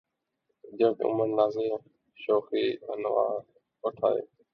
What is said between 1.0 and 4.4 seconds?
عمر نازِ شوخیِ عنواں اٹھایئے